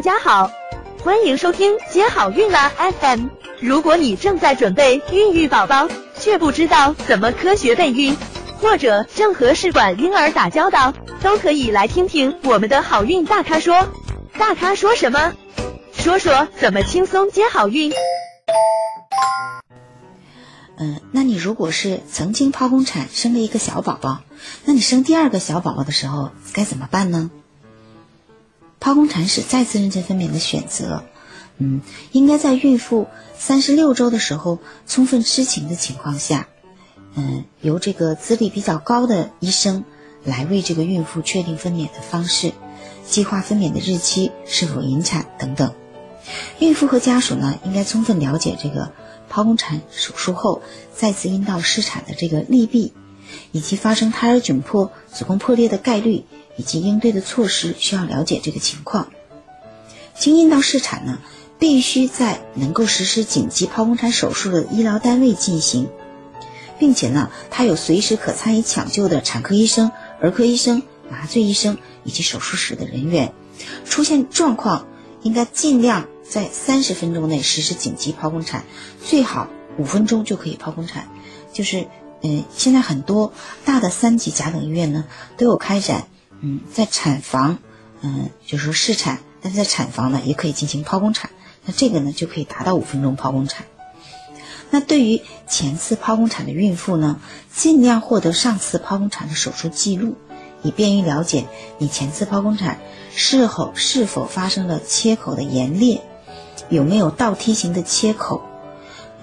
[0.00, 0.50] 大家好，
[1.04, 3.26] 欢迎收听接好运啦 FM。
[3.60, 8.16] 如果你正在准备孕育宝宝，却不知道怎么科学备孕，
[8.62, 13.88] 或者正和试管婴儿打交道，都可以来听听我们的好运大咖说。
[14.38, 15.34] 大咖说什么？
[15.92, 17.92] 说说怎么轻松接好运。
[20.78, 24.20] 嗯，那你如果是曾经剖宫产生了一个小宝宝，
[24.64, 27.30] 那你生第二个小宝宝的时候该怎么办呢？
[28.80, 31.04] 剖宫产是再次妊娠分娩的选择，
[31.58, 31.82] 嗯，
[32.12, 36.48] 应该在孕妇三十六周的时候充分知情的情况下，
[37.14, 39.84] 嗯，由这个资历比较高的医生
[40.24, 42.52] 来为这个孕妇确定分娩的方式，
[43.06, 45.74] 计划分娩的日期，是否引产等等。
[46.58, 48.92] 孕妇和家属呢，应该充分了解这个
[49.30, 50.62] 剖宫产手术后
[50.94, 52.94] 再次阴道失产的这个利弊，
[53.52, 56.24] 以及发生胎儿窘迫、子宫破裂的概率。
[56.60, 59.08] 以及应对的措施需要了解这个情况。
[60.14, 61.18] 经阴道试产呢，
[61.58, 65.88] 必须在能够实施紧急剖宫产手术的医疗单位进行，
[66.78, 73.32] 并且呢，他有随时可参与抢救的产科医生、儿科医生、麻醉医生以及手术室的人员。
[73.86, 74.86] 出现状况，
[75.22, 78.64] 应该尽量在三十分钟内实施紧急剖宫产，
[79.02, 81.08] 最好五分钟就可以剖宫产。
[81.54, 81.86] 就是，
[82.20, 83.32] 嗯，现在很多
[83.64, 85.06] 大的三级甲等医院呢，
[85.38, 86.06] 都有开展。
[86.40, 87.58] 嗯，在产房，
[88.00, 91.30] 嗯，就是说试产，但是在产房呢也可以进行剖宫产，
[91.64, 93.66] 那这个呢就可以达到五分钟剖宫产。
[94.70, 97.20] 那对于前次剖宫产的孕妇呢，
[97.52, 100.16] 尽量获得上次剖宫产的手术记录，
[100.62, 101.46] 以便于了解
[101.78, 102.78] 你前次剖宫产
[103.12, 106.00] 是否是否发生了切口的严裂，
[106.68, 108.42] 有没有倒梯形的切口，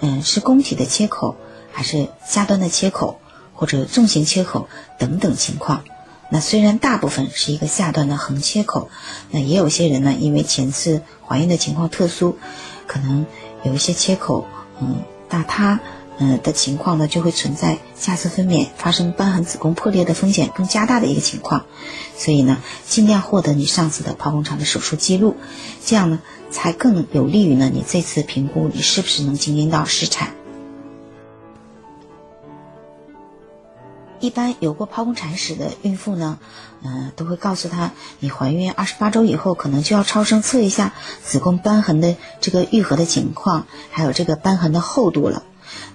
[0.02, 1.36] 嗯，是宫体的切口
[1.72, 3.20] 还是下端的切口
[3.54, 4.68] 或者纵形切口
[5.00, 5.84] 等等情况。
[6.30, 8.90] 那虽然大部分是一个下段的横切口，
[9.32, 12.38] 那也有些人呢，因为前次怀孕的情况特殊，
[12.86, 13.26] 可能
[13.64, 14.46] 有一些切口，
[14.82, 15.80] 嗯，大塌，
[16.20, 21.66] 嗯的情况呢，就会存在下次分娩发生瘢痕、子宫破裂的风险更加大的一个情况。
[22.18, 25.38] 所以呢，尽量获得你上次的剖宫产的手术记录，
[25.86, 26.20] 这样呢，
[26.52, 30.34] 才更有利于呢你这次评估你是不是能经阴道试产。
[34.20, 36.40] 一般有过剖宫产史的孕妇呢，
[36.84, 45.44] 嗯，都会告诉她，你怀孕二十八周以后，可能就要超声测一下子宫瘢痕的这个愈合的情况，还有这个瘢痕的厚度了。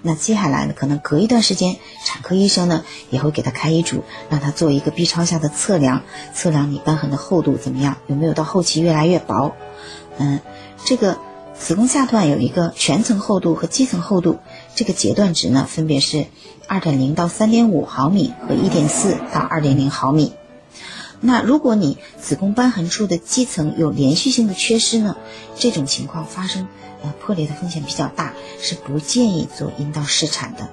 [0.01, 6.03] 那接下来呢，可能隔一段时间，产科医生呢也会给她开医嘱，让她做一个 B 超下的测量，
[6.33, 9.53] 测量你瘢痕的厚度怎么样，有没有到后期越来越薄。
[10.17, 10.39] 嗯，
[10.85, 11.17] 这个
[11.63, 14.39] 子宫下段有一个全层厚度和基层厚度，
[14.75, 16.25] 这个截断值呢，分别是。
[16.67, 20.33] 二点零到三点五毫米和一点四到二点零毫米。
[21.21, 25.15] 那如果你子宫瘢痕处的肌层有连续性的缺失呢？
[25.55, 26.67] 这种情况发生
[27.01, 30.69] 呃破裂的风险比较大，是不建议做阴道试产的。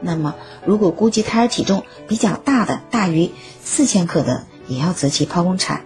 [0.00, 3.32] 那么如果估计胎儿体重比较大的，大于
[3.64, 5.84] 四千克的，也要择期剖宫产。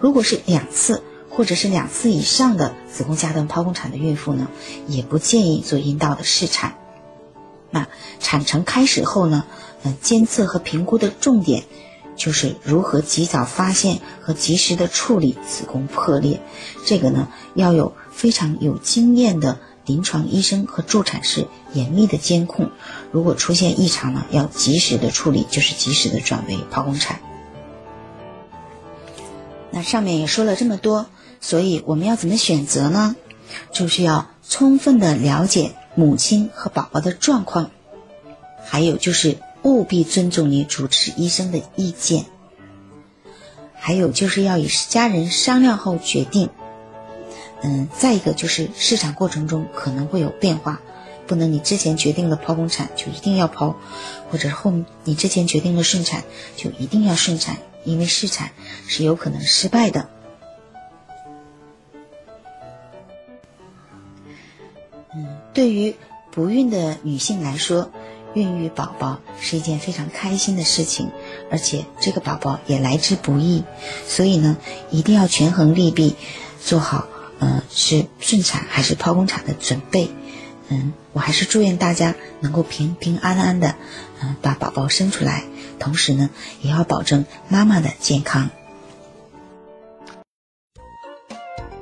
[0.00, 1.04] 如果是两次
[1.38, 4.48] 或者是两次以上的子宫下段剖宫产的孕妇呢，
[4.88, 6.74] 也不建议做阴道的试产。
[7.70, 7.86] 那
[8.18, 9.44] 产程开始后呢？
[9.84, 11.62] 呃，监测和评估的重点
[12.16, 16.40] 就是如何及早发现和及时的处理子宫破裂。
[16.84, 22.72] 这个呢，要有非常有经验的临床医生和助产士严密的监控。
[23.12, 27.20] 如果出现异常呢，要及时的处理，就是及时的转为剖宫产。
[29.70, 31.06] 那上面也说了这么多，
[31.40, 33.16] 所以我们要怎么选择呢？
[33.72, 35.74] 就是要充分的了解。
[35.94, 37.72] 母亲和宝宝的状况，
[38.64, 42.26] 还有就是务必尊重你主治医生的意见，
[43.74, 46.50] 还有就是要与家人商量后决定。
[47.64, 50.80] 嗯，再一个就是市场过程中可能会有变化，
[51.26, 53.74] 不能你之前决定了剖宫产就一定要剖，
[54.30, 54.72] 或者后
[55.02, 56.22] 你之前决定了顺产
[56.56, 58.52] 就一定要顺产，因为试产
[58.86, 60.08] 是有可能失败的。
[65.54, 65.96] 对于
[66.30, 67.90] 不孕的女性来说，
[68.34, 71.10] 孕育宝宝是一件非常开心的事情，
[71.50, 73.64] 而且这个宝宝也来之不易，
[74.06, 74.56] 所以呢，
[74.90, 76.14] 一定要权衡利弊，
[76.60, 77.06] 做好
[77.40, 80.10] 呃是顺产还是剖宫产的准备。
[80.68, 83.74] 嗯，我还是祝愿大家能够平平安安的
[84.22, 85.44] 嗯把宝宝生出来，
[85.80, 86.30] 同时呢，
[86.60, 88.50] 也要保证妈妈的健康。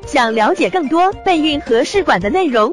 [0.07, 2.73] 想了解更多备孕和试管的内容。